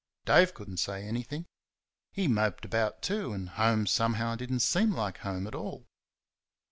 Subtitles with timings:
[0.25, 1.45] Dave could n't say anything
[2.11, 5.85] he moped about, too, and home somehow did n't seem like home at all.